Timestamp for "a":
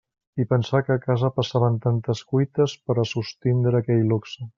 0.95-1.01, 3.03-3.07